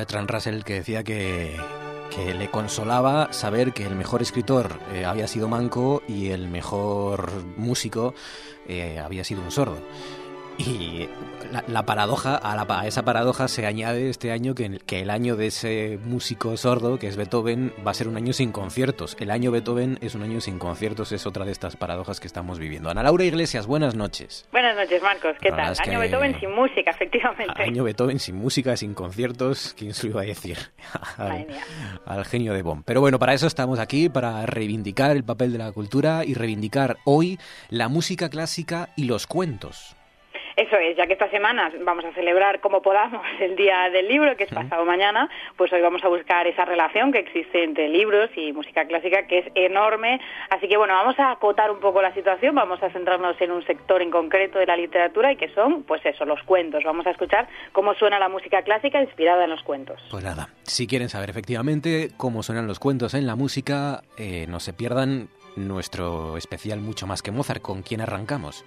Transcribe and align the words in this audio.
Bertrand 0.00 0.30
Russell 0.30 0.62
que 0.62 0.74
decía 0.74 1.04
que, 1.04 1.54
que 2.10 2.32
le 2.32 2.50
consolaba 2.50 3.34
saber 3.34 3.74
que 3.74 3.84
el 3.84 3.94
mejor 3.94 4.22
escritor 4.22 4.80
eh, 4.94 5.04
había 5.04 5.26
sido 5.28 5.46
manco 5.46 6.02
y 6.08 6.30
el 6.30 6.48
mejor 6.48 7.30
músico 7.58 8.14
eh, 8.66 8.98
había 8.98 9.24
sido 9.24 9.42
un 9.42 9.50
sordo. 9.50 9.76
Y 10.60 11.08
la, 11.52 11.64
la 11.68 11.86
paradoja, 11.86 12.36
a, 12.36 12.54
la, 12.54 12.66
a 12.80 12.86
esa 12.86 13.02
paradoja 13.02 13.48
se 13.48 13.64
añade 13.66 14.10
este 14.10 14.30
año 14.30 14.54
que, 14.54 14.78
que 14.84 15.00
el 15.00 15.08
año 15.10 15.34
de 15.36 15.46
ese 15.46 15.98
músico 16.04 16.54
sordo, 16.58 16.98
que 16.98 17.06
es 17.08 17.16
Beethoven, 17.16 17.72
va 17.86 17.92
a 17.92 17.94
ser 17.94 18.08
un 18.08 18.16
año 18.18 18.34
sin 18.34 18.52
conciertos. 18.52 19.16
El 19.20 19.30
año 19.30 19.50
Beethoven 19.50 19.98
es 20.02 20.14
un 20.14 20.22
año 20.22 20.40
sin 20.42 20.58
conciertos, 20.58 21.12
es 21.12 21.26
otra 21.26 21.46
de 21.46 21.52
estas 21.52 21.76
paradojas 21.76 22.20
que 22.20 22.26
estamos 22.26 22.58
viviendo. 22.58 22.90
Ana 22.90 23.02
Laura 23.02 23.24
Iglesias, 23.24 23.66
buenas 23.66 23.94
noches. 23.94 24.46
Buenas 24.52 24.76
noches, 24.76 25.02
Marcos. 25.02 25.34
¿Qué 25.40 25.50
tal? 25.50 25.74
Año 25.78 25.92
que- 25.92 25.96
Beethoven 25.98 26.38
sin 26.38 26.54
música, 26.54 26.90
efectivamente. 26.90 27.62
Año 27.62 27.84
Beethoven 27.84 28.18
sin 28.18 28.36
música, 28.36 28.76
sin 28.76 28.92
conciertos, 28.92 29.74
¿quién 29.78 29.94
se 29.94 30.04
lo 30.08 30.10
iba 30.12 30.22
a 30.22 30.26
decir? 30.26 30.58
Al, 31.16 31.46
al 32.04 32.24
genio 32.26 32.52
de 32.52 32.60
Bonn. 32.62 32.82
Pero 32.82 33.00
bueno, 33.00 33.18
para 33.18 33.32
eso 33.32 33.46
estamos 33.46 33.78
aquí, 33.78 34.10
para 34.10 34.44
reivindicar 34.44 35.10
el 35.10 35.24
papel 35.24 35.52
de 35.52 35.58
la 35.58 35.72
cultura 35.72 36.22
y 36.24 36.34
reivindicar 36.34 36.98
hoy 37.04 37.38
la 37.70 37.88
música 37.88 38.28
clásica 38.28 38.90
y 38.96 39.04
los 39.04 39.26
cuentos. 39.26 39.96
Eso 40.60 40.76
es, 40.76 40.94
ya 40.94 41.06
que 41.06 41.14
esta 41.14 41.30
semana 41.30 41.72
vamos 41.86 42.04
a 42.04 42.12
celebrar 42.12 42.60
como 42.60 42.82
podamos 42.82 43.22
el 43.40 43.56
Día 43.56 43.88
del 43.88 44.06
Libro, 44.08 44.36
que 44.36 44.44
es 44.44 44.52
pasado 44.52 44.84
mañana, 44.84 45.26
pues 45.56 45.72
hoy 45.72 45.80
vamos 45.80 46.04
a 46.04 46.08
buscar 46.08 46.46
esa 46.46 46.66
relación 46.66 47.12
que 47.12 47.20
existe 47.20 47.64
entre 47.64 47.88
libros 47.88 48.28
y 48.36 48.52
música 48.52 48.84
clásica, 48.84 49.26
que 49.26 49.38
es 49.38 49.46
enorme. 49.54 50.20
Así 50.50 50.68
que 50.68 50.76
bueno, 50.76 50.92
vamos 50.92 51.18
a 51.18 51.30
acotar 51.30 51.70
un 51.70 51.80
poco 51.80 52.02
la 52.02 52.12
situación, 52.12 52.54
vamos 52.54 52.82
a 52.82 52.90
centrarnos 52.90 53.40
en 53.40 53.52
un 53.52 53.64
sector 53.64 54.02
en 54.02 54.10
concreto 54.10 54.58
de 54.58 54.66
la 54.66 54.76
literatura 54.76 55.32
y 55.32 55.36
que 55.36 55.48
son, 55.54 55.82
pues 55.84 56.04
eso, 56.04 56.26
los 56.26 56.42
cuentos. 56.42 56.84
Vamos 56.84 57.06
a 57.06 57.10
escuchar 57.12 57.48
cómo 57.72 57.94
suena 57.94 58.18
la 58.18 58.28
música 58.28 58.60
clásica 58.60 59.00
inspirada 59.00 59.44
en 59.44 59.50
los 59.50 59.62
cuentos. 59.62 59.98
Pues 60.10 60.22
nada, 60.22 60.50
si 60.64 60.86
quieren 60.86 61.08
saber 61.08 61.30
efectivamente 61.30 62.10
cómo 62.18 62.42
suenan 62.42 62.66
los 62.66 62.78
cuentos 62.78 63.14
en 63.14 63.26
la 63.26 63.34
música, 63.34 64.02
eh, 64.18 64.44
no 64.46 64.60
se 64.60 64.74
pierdan 64.74 65.30
nuestro 65.56 66.36
especial 66.36 66.80
Mucho 66.80 67.06
más 67.06 67.22
que 67.22 67.30
Mozart, 67.30 67.62
con 67.62 67.80
quien 67.80 68.02
arrancamos. 68.02 68.66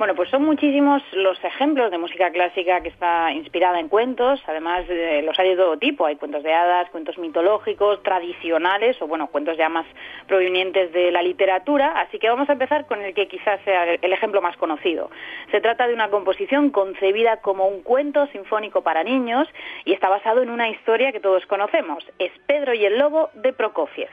Bueno, 0.00 0.14
pues 0.14 0.30
son 0.30 0.46
muchísimos 0.46 1.02
los 1.12 1.44
ejemplos 1.44 1.90
de 1.90 1.98
música 1.98 2.30
clásica 2.30 2.80
que 2.80 2.88
está 2.88 3.30
inspirada 3.32 3.78
en 3.78 3.88
cuentos. 3.88 4.42
Además, 4.46 4.86
eh, 4.88 5.20
los 5.22 5.38
hay 5.38 5.50
de 5.50 5.56
todo 5.56 5.76
tipo. 5.76 6.06
Hay 6.06 6.16
cuentos 6.16 6.42
de 6.42 6.54
hadas, 6.54 6.88
cuentos 6.88 7.18
mitológicos, 7.18 8.02
tradicionales 8.02 8.96
o, 9.02 9.06
bueno, 9.06 9.26
cuentos 9.26 9.58
ya 9.58 9.68
más 9.68 9.84
provenientes 10.26 10.90
de 10.94 11.10
la 11.10 11.20
literatura. 11.20 12.00
Así 12.00 12.18
que 12.18 12.30
vamos 12.30 12.48
a 12.48 12.54
empezar 12.54 12.86
con 12.86 13.02
el 13.02 13.12
que 13.12 13.28
quizás 13.28 13.60
sea 13.66 13.92
el 13.92 14.12
ejemplo 14.14 14.40
más 14.40 14.56
conocido. 14.56 15.10
Se 15.50 15.60
trata 15.60 15.86
de 15.86 15.92
una 15.92 16.08
composición 16.08 16.70
concebida 16.70 17.42
como 17.42 17.68
un 17.68 17.82
cuento 17.82 18.26
sinfónico 18.28 18.80
para 18.80 19.04
niños 19.04 19.48
y 19.84 19.92
está 19.92 20.08
basado 20.08 20.40
en 20.40 20.48
una 20.48 20.70
historia 20.70 21.12
que 21.12 21.20
todos 21.20 21.44
conocemos. 21.44 22.10
Es 22.18 22.32
Pedro 22.46 22.72
y 22.72 22.86
el 22.86 22.98
Lobo 22.98 23.28
de 23.34 23.52
Prokofiev. 23.52 24.08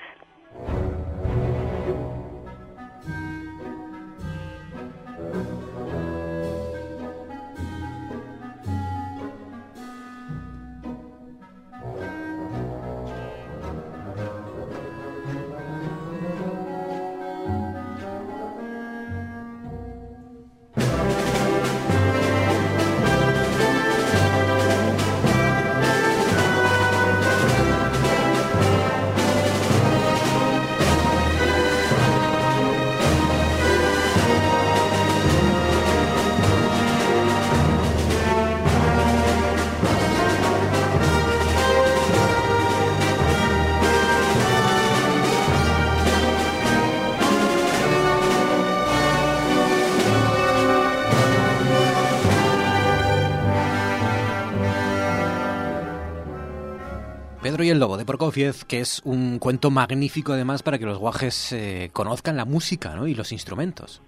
Y 57.64 57.70
el 57.70 57.80
Lobo 57.80 57.98
de 57.98 58.06
Prokofiev, 58.06 58.66
que 58.66 58.80
es 58.80 59.02
un 59.04 59.40
cuento 59.40 59.72
magnífico 59.72 60.34
además 60.34 60.62
para 60.62 60.78
que 60.78 60.86
los 60.86 61.00
guajes 61.00 61.52
eh, 61.54 61.90
conozcan 61.92 62.38
la 62.38 62.46
música 62.46 62.96
¿no? 62.96 63.08
y 63.08 63.16
los 63.16 63.32
instrumentos. 63.32 64.02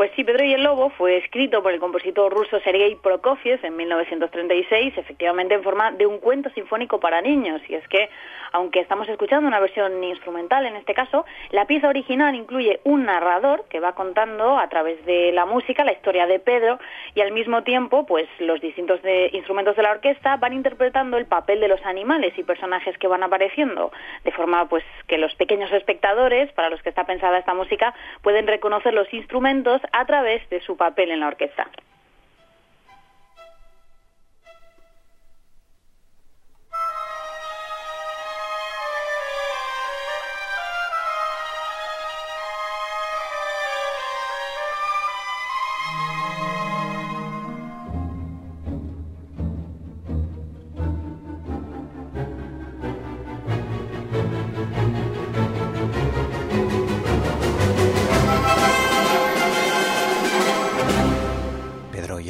Pues 0.00 0.12
sí, 0.16 0.24
Pedro 0.24 0.46
y 0.46 0.54
el 0.54 0.62
Lobo 0.62 0.88
fue 0.96 1.18
escrito 1.18 1.62
por 1.62 1.74
el 1.74 1.78
compositor 1.78 2.32
ruso 2.32 2.58
Sergei 2.60 2.94
Prokofiev 2.94 3.62
en 3.62 3.76
1936, 3.76 4.96
efectivamente 4.96 5.52
en 5.52 5.62
forma 5.62 5.90
de 5.90 6.06
un 6.06 6.20
cuento 6.20 6.48
sinfónico 6.54 6.98
para 7.00 7.20
niños. 7.20 7.60
Y 7.68 7.74
es 7.74 7.86
que, 7.88 8.08
aunque 8.52 8.80
estamos 8.80 9.06
escuchando 9.10 9.46
una 9.46 9.60
versión 9.60 10.02
instrumental 10.02 10.64
en 10.64 10.76
este 10.76 10.94
caso, 10.94 11.26
la 11.50 11.66
pieza 11.66 11.90
original 11.90 12.34
incluye 12.34 12.80
un 12.84 13.04
narrador 13.04 13.66
que 13.68 13.78
va 13.78 13.94
contando 13.94 14.58
a 14.58 14.70
través 14.70 15.04
de 15.04 15.32
la 15.32 15.44
música 15.44 15.84
la 15.84 15.92
historia 15.92 16.26
de 16.26 16.38
Pedro 16.38 16.78
y 17.14 17.20
al 17.20 17.32
mismo 17.32 17.62
tiempo, 17.62 18.06
pues 18.06 18.26
los 18.38 18.58
distintos 18.62 19.00
instrumentos 19.32 19.76
de 19.76 19.82
la 19.82 19.90
orquesta 19.90 20.38
van 20.38 20.54
interpretando 20.54 21.18
el 21.18 21.26
papel 21.26 21.60
de 21.60 21.68
los 21.68 21.84
animales 21.84 22.32
y 22.38 22.42
personajes 22.42 22.96
que 22.96 23.06
van 23.06 23.22
apareciendo, 23.22 23.92
de 24.24 24.32
forma 24.32 24.66
pues 24.66 24.82
que 25.08 25.18
los 25.18 25.34
pequeños 25.34 25.70
espectadores, 25.72 26.50
para 26.52 26.70
los 26.70 26.80
que 26.80 26.88
está 26.88 27.04
pensada 27.04 27.36
esta 27.36 27.52
música, 27.52 27.92
pueden 28.22 28.46
reconocer 28.46 28.94
los 28.94 29.12
instrumentos 29.12 29.82
a 29.92 30.04
través 30.04 30.48
de 30.50 30.60
su 30.60 30.76
papel 30.76 31.10
en 31.10 31.20
la 31.20 31.28
orquesta. 31.28 31.68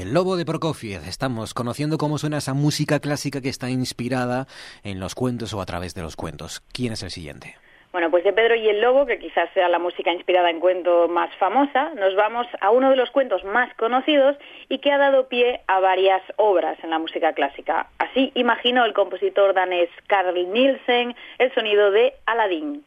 El 0.00 0.14
Lobo 0.14 0.36
de 0.36 0.46
Prokofiev. 0.46 1.02
Estamos 1.06 1.52
conociendo 1.52 1.98
cómo 1.98 2.16
suena 2.16 2.38
esa 2.38 2.54
música 2.54 3.00
clásica 3.00 3.42
que 3.42 3.50
está 3.50 3.68
inspirada 3.68 4.46
en 4.82 4.98
los 4.98 5.14
cuentos 5.14 5.52
o 5.52 5.60
a 5.60 5.66
través 5.66 5.94
de 5.94 6.00
los 6.00 6.16
cuentos. 6.16 6.62
¿Quién 6.72 6.94
es 6.94 7.02
el 7.02 7.10
siguiente? 7.10 7.56
Bueno, 7.92 8.10
pues 8.10 8.24
de 8.24 8.32
Pedro 8.32 8.54
y 8.54 8.68
el 8.68 8.80
Lobo, 8.80 9.04
que 9.04 9.18
quizás 9.18 9.50
sea 9.52 9.68
la 9.68 9.78
música 9.78 10.12
inspirada 10.12 10.48
en 10.48 10.60
cuento 10.60 11.08
más 11.08 11.34
famosa, 11.36 11.90
nos 11.96 12.14
vamos 12.14 12.46
a 12.60 12.70
uno 12.70 12.88
de 12.88 12.96
los 12.96 13.10
cuentos 13.10 13.44
más 13.44 13.74
conocidos 13.74 14.36
y 14.68 14.78
que 14.78 14.90
ha 14.90 14.96
dado 14.96 15.28
pie 15.28 15.60
a 15.66 15.80
varias 15.80 16.22
obras 16.36 16.78
en 16.82 16.90
la 16.90 16.98
música 16.98 17.32
clásica. 17.32 17.88
Así 17.98 18.32
imaginó 18.34 18.84
el 18.84 18.94
compositor 18.94 19.54
danés 19.54 19.90
Carl 20.06 20.34
Nielsen 20.52 21.14
el 21.38 21.52
sonido 21.52 21.90
de 21.90 22.14
Aladdin. 22.26 22.84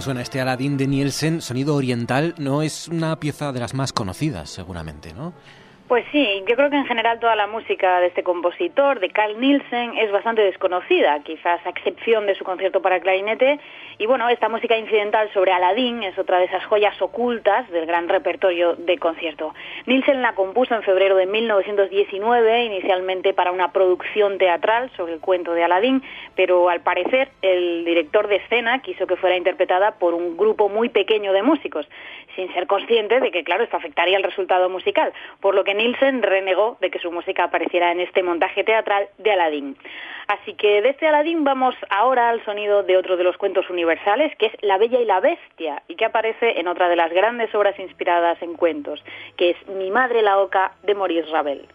Suena 0.00 0.22
este 0.22 0.40
Aladdin 0.40 0.76
de 0.76 0.86
Nielsen, 0.86 1.40
sonido 1.40 1.74
oriental, 1.74 2.34
no 2.38 2.62
es 2.62 2.88
una 2.88 3.16
pieza 3.16 3.52
de 3.52 3.60
las 3.60 3.74
más 3.74 3.92
conocidas, 3.92 4.50
seguramente, 4.50 5.12
¿no? 5.12 5.32
Pues 5.88 6.06
sí, 6.10 6.42
yo 6.48 6.56
creo 6.56 6.70
que 6.70 6.76
en 6.76 6.86
general 6.86 7.20
toda 7.20 7.36
la 7.36 7.46
música 7.46 8.00
de 8.00 8.06
este 8.06 8.22
compositor, 8.22 8.98
de 8.98 9.10
Carl 9.10 9.38
Nielsen, 9.38 9.98
es 9.98 10.10
bastante 10.10 10.40
desconocida, 10.40 11.20
quizás 11.22 11.60
a 11.66 11.68
excepción 11.68 12.26
de 12.26 12.34
su 12.34 12.44
concierto 12.44 12.80
para 12.80 12.98
clarinete. 12.98 13.60
Y 14.02 14.06
bueno, 14.06 14.28
esta 14.28 14.48
música 14.48 14.76
incidental 14.76 15.32
sobre 15.32 15.52
Aladdin 15.52 16.02
es 16.02 16.18
otra 16.18 16.40
de 16.40 16.46
esas 16.46 16.64
joyas 16.66 17.00
ocultas 17.00 17.70
del 17.70 17.86
gran 17.86 18.08
repertorio 18.08 18.74
de 18.74 18.98
concierto. 18.98 19.54
Nielsen 19.86 20.22
la 20.22 20.34
compuso 20.34 20.74
en 20.74 20.82
febrero 20.82 21.14
de 21.14 21.26
1919, 21.26 22.64
inicialmente 22.64 23.32
para 23.32 23.52
una 23.52 23.70
producción 23.70 24.38
teatral 24.38 24.90
sobre 24.96 25.12
el 25.12 25.20
cuento 25.20 25.54
de 25.54 25.62
Aladdin, 25.62 26.02
pero 26.34 26.68
al 26.68 26.80
parecer 26.80 27.28
el 27.42 27.84
director 27.84 28.26
de 28.26 28.38
escena 28.38 28.82
quiso 28.82 29.06
que 29.06 29.14
fuera 29.14 29.36
interpretada 29.36 29.92
por 29.92 30.14
un 30.14 30.36
grupo 30.36 30.68
muy 30.68 30.88
pequeño 30.88 31.32
de 31.32 31.44
músicos, 31.44 31.86
sin 32.34 32.52
ser 32.54 32.66
consciente 32.66 33.20
de 33.20 33.30
que, 33.30 33.44
claro, 33.44 33.62
esto 33.62 33.76
afectaría 33.76 34.16
el 34.16 34.24
resultado 34.24 34.68
musical, 34.68 35.12
por 35.38 35.54
lo 35.54 35.62
que 35.62 35.74
Nielsen 35.74 36.22
renegó 36.22 36.76
de 36.80 36.90
que 36.90 36.98
su 36.98 37.12
música 37.12 37.44
apareciera 37.44 37.92
en 37.92 38.00
este 38.00 38.24
montaje 38.24 38.64
teatral 38.64 39.06
de 39.18 39.30
Aladdin. 39.30 39.76
Así 40.28 40.54
que 40.54 40.82
de 40.82 40.90
este 40.90 41.06
Aladdin 41.06 41.44
vamos 41.44 41.74
ahora 41.90 42.30
al 42.30 42.44
sonido 42.44 42.82
de 42.82 42.96
otro 42.96 43.16
de 43.16 43.24
los 43.24 43.36
cuentos 43.36 43.68
universales, 43.68 43.91
que 44.38 44.46
es 44.46 44.52
La 44.62 44.78
Bella 44.78 45.00
y 45.00 45.04
la 45.04 45.20
Bestia, 45.20 45.82
y 45.88 45.96
que 45.96 46.04
aparece 46.04 46.58
en 46.58 46.68
otra 46.68 46.88
de 46.88 46.96
las 46.96 47.12
grandes 47.12 47.54
obras 47.54 47.78
inspiradas 47.78 48.40
en 48.42 48.54
cuentos, 48.54 49.02
que 49.36 49.50
es 49.50 49.68
Mi 49.68 49.90
Madre 49.90 50.22
la 50.22 50.38
Oca 50.38 50.72
de 50.82 50.94
Maurice 50.94 51.30
Ravel. 51.30 51.66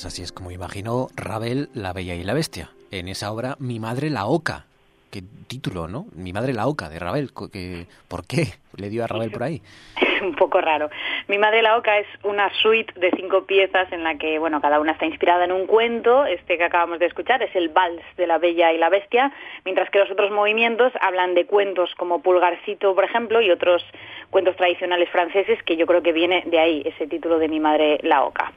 Pues 0.00 0.14
así 0.14 0.22
es 0.22 0.32
como 0.32 0.50
imaginó 0.50 1.08
Ravel 1.14 1.68
La 1.74 1.92
Bella 1.92 2.14
y 2.14 2.24
la 2.24 2.32
Bestia. 2.32 2.70
En 2.90 3.06
esa 3.06 3.30
obra, 3.30 3.56
Mi 3.60 3.78
Madre 3.80 4.08
la 4.08 4.24
Oca. 4.24 4.64
Qué 5.10 5.20
título, 5.46 5.88
¿no? 5.88 6.06
Mi 6.14 6.32
Madre 6.32 6.54
la 6.54 6.68
Oca 6.68 6.88
de 6.88 6.98
Ravel. 6.98 7.30
¿Por 7.34 8.24
qué 8.24 8.54
le 8.76 8.88
dio 8.88 9.04
a 9.04 9.06
Ravel 9.06 9.30
por 9.30 9.42
ahí? 9.42 9.60
un 10.20 10.34
poco 10.34 10.60
raro. 10.60 10.90
Mi 11.28 11.38
madre 11.38 11.62
la 11.62 11.76
oca 11.76 11.98
es 11.98 12.06
una 12.22 12.52
suite 12.54 12.92
de 12.98 13.10
cinco 13.16 13.44
piezas 13.44 13.90
en 13.92 14.04
la 14.04 14.16
que, 14.16 14.38
bueno, 14.38 14.60
cada 14.60 14.80
una 14.80 14.92
está 14.92 15.06
inspirada 15.06 15.44
en 15.44 15.52
un 15.52 15.66
cuento. 15.66 16.24
Este 16.24 16.56
que 16.58 16.64
acabamos 16.64 16.98
de 16.98 17.06
escuchar 17.06 17.42
es 17.42 17.54
el 17.54 17.68
vals 17.68 18.02
de 18.16 18.26
la 18.26 18.38
Bella 18.38 18.72
y 18.72 18.78
la 18.78 18.88
Bestia, 18.88 19.32
mientras 19.64 19.90
que 19.90 19.98
los 19.98 20.10
otros 20.10 20.30
movimientos 20.30 20.92
hablan 21.00 21.34
de 21.34 21.46
cuentos 21.46 21.94
como 21.96 22.22
Pulgarcito, 22.22 22.94
por 22.94 23.04
ejemplo, 23.04 23.40
y 23.40 23.50
otros 23.50 23.84
cuentos 24.30 24.56
tradicionales 24.56 25.08
franceses 25.10 25.62
que 25.64 25.76
yo 25.76 25.86
creo 25.86 26.02
que 26.02 26.12
viene 26.12 26.42
de 26.46 26.58
ahí 26.58 26.82
ese 26.84 27.06
título 27.06 27.38
de 27.38 27.48
Mi 27.48 27.60
madre 27.60 27.98
la 28.02 28.24
oca. 28.24 28.52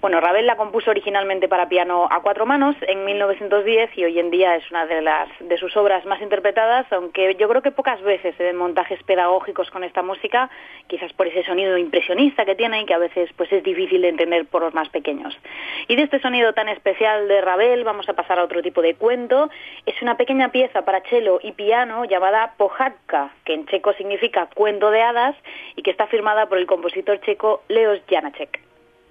Bueno, 0.00 0.20
Ravel 0.20 0.46
la 0.46 0.56
compuso 0.56 0.92
originalmente 0.92 1.48
para 1.48 1.68
piano 1.68 2.06
a 2.08 2.22
cuatro 2.22 2.46
manos 2.46 2.76
en 2.82 3.04
1910 3.04 3.98
y 3.98 4.04
hoy 4.04 4.20
en 4.20 4.30
día 4.30 4.54
es 4.54 4.70
una 4.70 4.86
de 4.86 5.02
las 5.02 5.28
de 5.40 5.58
sus 5.58 5.76
obras 5.76 6.06
más 6.06 6.22
interpretadas, 6.22 6.86
aunque 6.92 7.34
yo 7.34 7.48
creo 7.48 7.62
que 7.62 7.72
pocas 7.72 8.00
veces 8.02 8.32
se 8.36 8.44
ven 8.44 8.56
montajes 8.56 9.02
pedagógicos 9.02 9.68
con 9.70 9.82
esta 9.82 10.02
música, 10.02 10.50
quizás 10.98 11.12
por 11.12 11.28
ese 11.28 11.44
sonido 11.44 11.78
impresionista 11.78 12.44
que 12.44 12.56
tiene 12.56 12.82
y 12.82 12.84
que 12.84 12.94
a 12.94 12.98
veces 12.98 13.30
pues 13.36 13.52
es 13.52 13.62
difícil 13.62 14.02
de 14.02 14.08
entender 14.08 14.46
por 14.46 14.62
los 14.62 14.74
más 14.74 14.88
pequeños. 14.88 15.38
Y 15.86 15.94
de 15.94 16.02
este 16.02 16.20
sonido 16.20 16.52
tan 16.54 16.68
especial 16.68 17.28
de 17.28 17.40
Ravel 17.40 17.84
vamos 17.84 18.08
a 18.08 18.14
pasar 18.14 18.40
a 18.40 18.44
otro 18.44 18.62
tipo 18.62 18.82
de 18.82 18.94
cuento. 18.94 19.48
Es 19.86 20.02
una 20.02 20.16
pequeña 20.16 20.50
pieza 20.50 20.82
para 20.82 21.02
cello 21.02 21.38
y 21.42 21.52
piano 21.52 22.04
llamada 22.04 22.54
Pohádka, 22.56 23.30
que 23.44 23.54
en 23.54 23.66
checo 23.66 23.92
significa 23.92 24.48
cuento 24.52 24.90
de 24.90 25.02
hadas 25.02 25.36
y 25.76 25.82
que 25.82 25.92
está 25.92 26.08
firmada 26.08 26.46
por 26.46 26.58
el 26.58 26.66
compositor 26.66 27.20
checo 27.20 27.62
Leos 27.68 28.00
Janáček. 28.08 28.60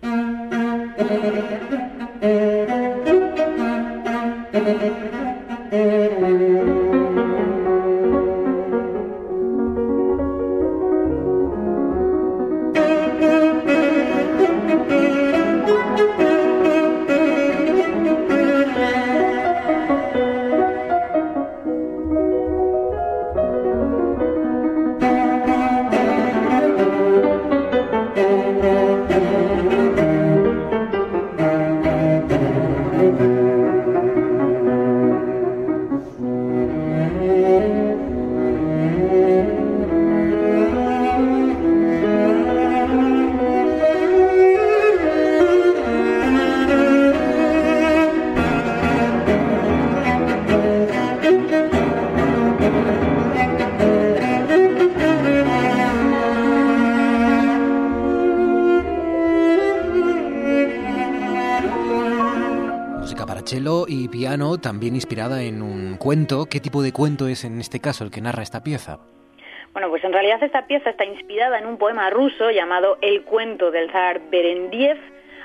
cello 63.47 63.85
y 63.87 64.09
piano, 64.09 64.57
también 64.57 64.95
inspirada 64.95 65.41
en 65.41 65.61
un 65.61 65.97
cuento. 65.97 66.47
¿Qué 66.51 66.59
tipo 66.59 66.81
de 66.81 66.91
cuento 66.91 67.27
es 67.27 67.45
en 67.45 67.59
este 67.59 67.79
caso 67.79 68.03
el 68.03 68.11
que 68.11 68.21
narra 68.21 68.43
esta 68.43 68.61
pieza? 68.61 68.99
Bueno, 69.71 69.89
pues 69.89 70.03
en 70.03 70.11
realidad 70.11 70.43
esta 70.43 70.67
pieza 70.67 70.89
está 70.89 71.05
inspirada 71.05 71.57
en 71.57 71.65
un 71.65 71.77
poema 71.77 72.09
ruso 72.09 72.51
llamado 72.51 72.97
El 73.01 73.23
cuento 73.23 73.71
del 73.71 73.89
zar 73.91 74.19
Berendiev, 74.29 74.97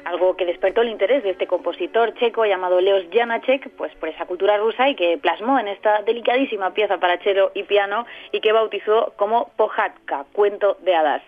algo 0.04 0.36
que 0.36 0.46
despertó 0.46 0.80
el 0.82 0.88
interés 0.88 1.22
de 1.22 1.30
este 1.30 1.46
compositor 1.46 2.14
checo 2.14 2.44
llamado 2.44 2.80
Leos 2.80 3.04
Janacek, 3.12 3.70
pues 3.76 3.94
por 3.96 4.08
esa 4.08 4.26
cultura 4.26 4.56
rusa 4.56 4.88
y 4.88 4.96
que 4.96 5.18
plasmó 5.18 5.60
en 5.60 5.68
esta 5.68 6.02
delicadísima 6.02 6.74
pieza 6.74 6.98
para 6.98 7.18
cello 7.18 7.52
y 7.54 7.62
piano 7.62 8.04
y 8.32 8.40
que 8.40 8.52
bautizó 8.52 9.12
como 9.16 9.50
Pojatka, 9.56 10.24
cuento 10.32 10.76
de 10.82 10.94
hadas. 10.94 11.22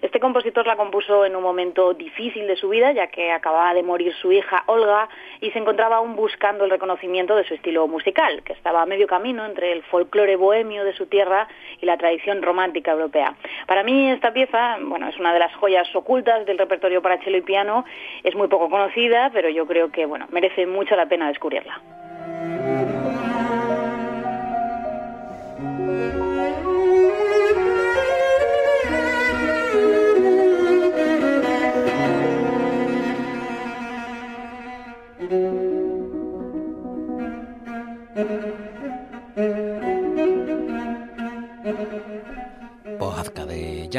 Este 0.00 0.20
compositor 0.20 0.66
la 0.66 0.76
compuso 0.76 1.24
en 1.24 1.34
un 1.34 1.42
momento 1.42 1.92
difícil 1.94 2.46
de 2.46 2.56
su 2.56 2.68
vida, 2.68 2.92
ya 2.92 3.08
que 3.08 3.32
acababa 3.32 3.74
de 3.74 3.82
morir 3.82 4.14
su 4.14 4.30
hija 4.30 4.62
Olga 4.66 5.08
y 5.40 5.50
se 5.50 5.58
encontraba 5.58 5.96
aún 5.96 6.14
buscando 6.14 6.64
el 6.64 6.70
reconocimiento 6.70 7.34
de 7.34 7.44
su 7.44 7.54
estilo 7.54 7.88
musical, 7.88 8.42
que 8.44 8.52
estaba 8.52 8.82
a 8.82 8.86
medio 8.86 9.06
camino 9.06 9.44
entre 9.44 9.72
el 9.72 9.82
folclore 9.84 10.36
bohemio 10.36 10.84
de 10.84 10.92
su 10.94 11.06
tierra 11.06 11.48
y 11.80 11.86
la 11.86 11.96
tradición 11.96 12.42
romántica 12.42 12.92
europea. 12.92 13.34
Para 13.66 13.82
mí 13.82 14.10
esta 14.10 14.32
pieza, 14.32 14.78
bueno, 14.80 15.08
es 15.08 15.18
una 15.18 15.32
de 15.32 15.40
las 15.40 15.54
joyas 15.56 15.88
ocultas 15.94 16.46
del 16.46 16.58
repertorio 16.58 17.02
para 17.02 17.18
cello 17.18 17.38
y 17.38 17.42
piano, 17.42 17.84
es 18.22 18.34
muy 18.34 18.48
poco 18.48 18.70
conocida, 18.70 19.30
pero 19.32 19.48
yo 19.48 19.66
creo 19.66 19.90
que, 19.90 20.06
bueno, 20.06 20.26
merece 20.30 20.66
mucho 20.66 20.94
la 20.94 21.06
pena 21.06 21.28
descubrirla. 21.28 21.80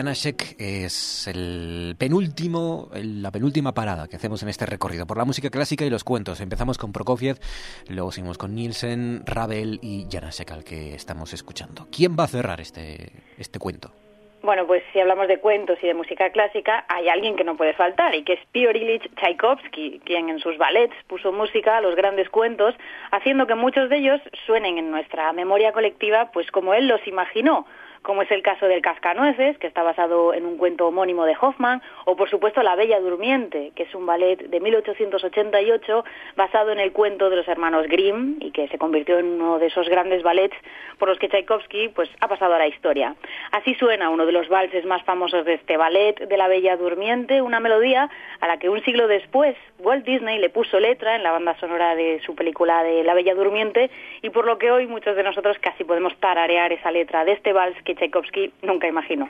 De 0.10 0.16
Janasek 0.16 0.56
es 0.60 1.28
el 1.28 1.96
penúltimo, 1.98 2.90
la 2.94 3.32
penúltima 3.32 3.74
parada 3.74 4.08
que 4.08 4.16
hacemos 4.16 4.42
en 4.42 4.50
este 4.50 4.66
recorrido 4.66 5.06
por 5.06 5.18
la 5.18 5.26
música 5.26 5.50
clásica 5.52 5.86
y 5.86 5.90
los 5.90 6.04
cuentos. 6.04 6.42
Empezamos 6.42 6.80
con 6.80 6.92
Prokofiev, 6.92 7.38
luego 7.90 8.12
seguimos 8.12 8.38
con 8.40 8.56
Nielsen, 8.56 9.22
Ravel 9.26 9.80
y 9.84 10.08
Janasek 10.10 10.52
al 10.52 10.64
que 10.64 10.96
estamos 10.96 11.34
escuchando. 11.34 11.88
¿Quién 11.96 12.16
va 12.20 12.24
a 12.24 12.28
cerrar 12.28 12.60
este, 12.60 13.12
este 13.38 13.60
cuento? 13.60 13.92
Bueno, 14.42 14.66
pues 14.66 14.82
si 14.94 15.00
hablamos 15.00 15.28
de 15.28 15.40
cuentos 15.40 15.78
y 15.84 15.88
de 15.88 15.94
música 15.94 16.32
clásica, 16.32 16.86
hay 16.88 17.10
alguien 17.10 17.36
que 17.36 17.44
no 17.44 17.56
puede 17.56 17.74
faltar 17.74 18.16
y 18.16 18.24
que 18.24 18.34
es 18.34 18.40
Piotr 18.52 18.78
Ilyich 18.78 19.14
Tchaikovsky, 19.16 20.02
quien 20.06 20.30
en 20.30 20.40
sus 20.40 20.58
ballets 20.58 20.96
puso 21.08 21.32
música 21.32 21.78
a 21.78 21.82
los 21.82 21.96
grandes 21.96 22.30
cuentos, 22.30 22.74
haciendo 23.12 23.46
que 23.46 23.56
muchos 23.56 23.90
de 23.90 23.98
ellos 23.98 24.22
suenen 24.48 24.78
en 24.80 24.90
nuestra 24.90 25.34
memoria 25.34 25.72
colectiva 25.72 26.32
pues 26.32 26.50
como 26.52 26.74
él 26.74 26.88
los 26.88 27.06
imaginó 27.06 27.68
como 28.02 28.22
es 28.22 28.32
el 28.32 28.42
caso 28.42 28.68
del 28.68 28.82
Cascanueces, 28.82 29.58
que 29.58 29.68
está 29.68 29.84
basado 29.84 30.34
en 30.34 30.46
un 30.46 30.58
cuento 30.58 30.88
homónimo 30.88 31.26
de 31.26 31.36
Hoffman, 31.40 31.82
o 32.06 32.16
por 32.16 32.30
supuesto 32.30 32.64
La 32.64 32.76
Bella 32.76 33.00
Durmiente, 33.00 33.72
que 33.76 33.84
es 33.84 33.96
un 33.96 34.06
ballet 34.06 34.38
de 34.38 34.60
1888 34.60 36.04
basado 36.36 36.72
en 36.72 36.80
el 36.80 36.92
cuento 36.92 37.30
de 37.30 37.36
los 37.36 37.48
hermanos 37.48 37.88
Grimm 37.88 38.38
y 38.40 38.52
que 38.52 38.68
se 38.68 38.78
convirtió 38.78 39.20
en 39.20 39.26
uno 39.26 39.60
de 39.60 39.68
esos 39.68 39.88
grandes 39.90 40.24
ballets 40.24 40.56
por 40.98 41.10
los 41.10 41.20
que 41.20 41.30
Tchaikovsky 41.30 41.90
pues, 41.90 42.10
ha 42.20 42.28
pasado 42.28 42.54
a 42.54 42.60
la 42.60 42.68
historia. 42.68 43.16
Así 43.52 43.76
suena 43.76 44.10
uno 44.10 44.26
de 44.26 44.32
los 44.32 44.50
valses 44.50 44.86
más 44.86 45.04
famosos 45.04 45.46
de 45.46 45.56
este 45.56 45.78
ballet 45.78 46.20
de 46.20 46.38
La 46.38 46.48
Bella 46.48 46.78
Durmiente, 46.78 47.42
una 47.42 47.60
melodía 47.60 48.10
a 48.40 48.48
la 48.48 48.58
que 48.58 48.70
un 48.70 48.84
siglo 48.84 49.08
después 49.08 49.56
Walt 49.80 50.06
Disney 50.06 50.40
le 50.40 50.50
puso 50.50 50.80
letra 50.80 51.16
en 51.16 51.24
la 51.24 51.32
banda 51.32 51.58
sonora 51.60 51.96
de 51.96 52.22
su 52.26 52.36
película 52.36 52.84
de 52.84 53.04
La 53.04 53.14
Bella 53.14 53.34
Durmiente 53.34 53.90
y 54.22 54.30
por 54.30 54.46
lo 54.46 54.58
que 54.58 54.72
hoy 54.72 54.88
muchos 54.88 55.16
de 55.16 55.24
nosotros 55.24 55.58
casi 55.60 55.84
podemos 55.84 56.16
tararear 56.18 56.74
esa 56.74 56.92
letra 56.92 57.24
de 57.24 57.34
este 57.34 57.54
vals 57.54 57.82
que 57.90 57.96
Tchaikovsky 57.96 58.54
nunca 58.62 58.88
imaginó. 58.88 59.30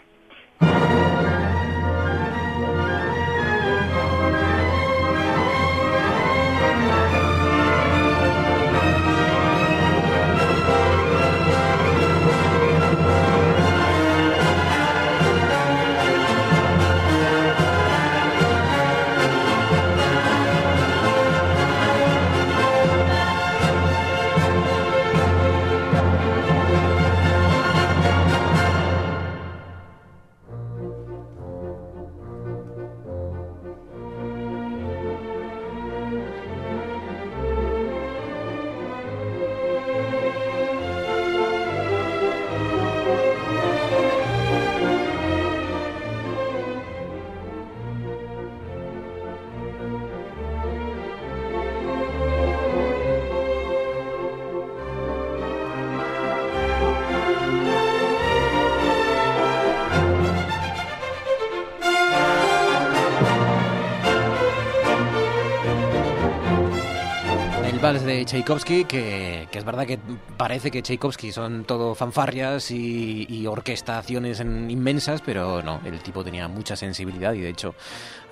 De 67.80 68.26
Tchaikovsky, 68.26 68.84
que, 68.84 69.48
es 69.50 69.64
verdad 69.64 69.88
que 69.88 69.98
parece 70.36 70.70
que 70.70 70.82
Tchaikovsky 70.84 71.32
son 71.32 71.64
todo 71.64 71.96
fanfarrias 71.96 72.72
y, 72.72 73.48
orquestaciones 73.48 74.42
inmensas, 74.42 75.22
pero 75.22 75.64
no, 75.64 75.80
el 75.86 76.02
tipo 76.02 76.24
tenía 76.26 76.50
mucha 76.50 76.76
sensibilidad 76.76 77.34
y 77.34 77.40
de 77.40 77.50
hecho 77.50 77.76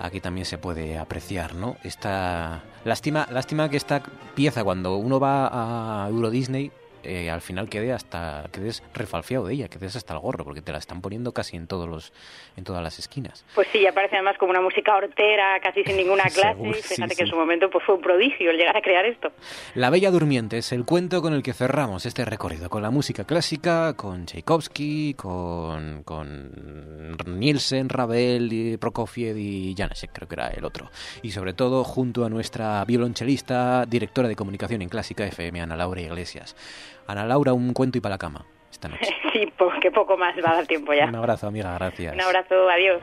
aquí 0.00 0.20
también 0.20 0.44
se 0.44 0.58
puede 0.58 0.98
apreciar, 0.98 1.54
¿no? 1.54 1.78
Esta 1.82 2.62
lástima, 2.84 3.26
lástima 3.30 3.70
que 3.70 3.78
esta 3.78 4.02
pieza 4.34 4.62
cuando 4.62 4.96
uno 4.96 5.18
va 5.18 6.04
a 6.04 6.08
Euro 6.10 6.28
Disney 6.28 6.70
eh, 7.08 7.30
al 7.30 7.40
final 7.40 7.68
quede 7.68 7.92
hasta 7.92 8.44
quedes 8.52 8.82
refalfiado 8.94 9.46
de 9.46 9.54
ella, 9.54 9.68
quedes 9.68 9.96
hasta 9.96 10.14
el 10.14 10.20
gorro, 10.20 10.44
porque 10.44 10.62
te 10.62 10.72
la 10.72 10.78
están 10.78 11.00
poniendo 11.00 11.32
casi 11.32 11.56
en 11.56 11.66
todos 11.66 11.88
los 11.88 12.12
en 12.56 12.64
todas 12.64 12.82
las 12.82 12.98
esquinas. 12.98 13.44
Pues 13.54 13.68
sí, 13.72 13.86
aparece 13.86 14.16
además 14.16 14.36
como 14.38 14.50
una 14.50 14.60
música 14.60 14.94
hortera, 14.94 15.58
casi 15.60 15.82
sin 15.84 15.96
ninguna 15.96 16.24
clase. 16.34 16.72
Fíjate 16.82 17.16
que 17.16 17.22
en 17.22 17.28
su 17.28 17.36
momento 17.36 17.70
pues 17.70 17.84
fue 17.84 17.94
un 17.94 18.02
prodigio 18.02 18.50
el 18.50 18.56
llegar 18.56 18.76
a 18.76 18.82
crear 18.82 19.06
esto. 19.06 19.32
La 19.74 19.90
Bella 19.90 20.10
Durmiente 20.10 20.58
es 20.58 20.72
el 20.72 20.84
cuento 20.84 21.22
con 21.22 21.32
el 21.32 21.42
que 21.42 21.52
cerramos 21.52 22.06
este 22.06 22.24
recorrido, 22.24 22.68
con 22.68 22.82
la 22.82 22.90
música 22.90 23.24
clásica, 23.24 23.94
con 23.94 24.26
Tchaikovsky, 24.26 25.14
con, 25.14 26.02
con 26.04 26.50
Nielsen, 27.26 27.88
Ravel, 27.88 28.76
Prokofiev 28.78 29.36
y 29.36 29.74
Janacek, 29.76 30.12
creo 30.12 30.28
que 30.28 30.34
era 30.34 30.48
el 30.48 30.64
otro. 30.64 30.90
Y 31.22 31.30
sobre 31.30 31.54
todo 31.54 31.84
junto 31.84 32.24
a 32.24 32.28
nuestra 32.28 32.84
violonchelista, 32.84 33.86
directora 33.86 34.28
de 34.28 34.36
comunicación 34.36 34.82
en 34.82 34.88
Clásica 34.88 35.26
FM, 35.26 35.60
Ana 35.60 35.76
Laura 35.76 36.00
Iglesias. 36.00 36.56
Ana 37.08 37.24
Laura, 37.24 37.54
un 37.54 37.72
cuento 37.72 37.96
y 37.98 38.00
para 38.02 38.14
la 38.14 38.18
cama 38.18 38.44
esta 38.70 38.88
noche. 38.88 39.16
sí, 39.32 39.50
porque 39.56 39.90
poco 39.90 40.16
más 40.16 40.36
va 40.36 40.50
a 40.50 40.54
dar 40.56 40.66
tiempo 40.66 40.92
ya. 40.92 41.06
un 41.06 41.16
abrazo, 41.16 41.48
amiga, 41.48 41.74
gracias. 41.74 42.14
Un 42.14 42.20
abrazo, 42.20 42.68
adiós. 42.68 43.02